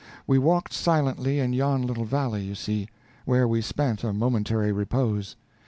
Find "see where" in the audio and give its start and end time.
2.55-3.47